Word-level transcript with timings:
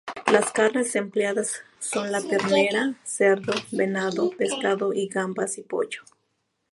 Las 0.33 0.51
carnes 0.51 0.95
empleadas 0.95 1.61
son 1.77 2.11
la 2.11 2.21
ternera, 2.23 2.95
cerdo, 3.03 3.53
venado, 3.71 4.31
pescado, 4.31 4.89
gambas 4.95 5.59
y 5.59 5.61
pollo. 5.61 6.01